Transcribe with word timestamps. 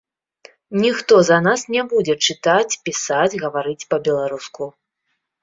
Ніхто 0.83 1.19
за 1.29 1.37
нас 1.47 1.61
не 1.75 1.83
будзе 1.91 2.15
чытаць, 2.29 2.79
пісаць, 2.89 3.29
гаварыць 3.45 3.87
па-беларуску. 3.93 4.63